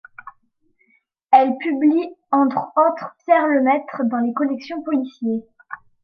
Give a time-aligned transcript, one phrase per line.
[1.31, 5.45] Elle publie, entre autres, Pierre Lemaitre dans la collection Policiers.